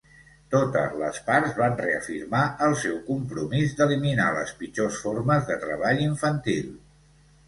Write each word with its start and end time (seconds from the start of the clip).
Totes 0.53 0.93
les 0.99 1.17
parts 1.25 1.51
van 1.57 1.75
reafirmar 1.81 2.39
el 2.67 2.73
seu 2.83 2.95
compromís 3.09 3.75
d'eliminar 3.81 4.31
les 4.37 4.55
pitjors 4.63 4.97
formes 5.03 5.45
de 5.51 5.59
treball 5.67 6.03
infantil. 6.07 6.73